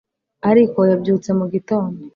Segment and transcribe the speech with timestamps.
[0.49, 1.99] ariko yabyutse mu gitondo